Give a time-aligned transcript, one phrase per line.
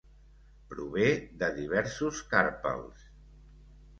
[0.71, 1.09] Prové
[1.43, 3.07] de diversos carpels.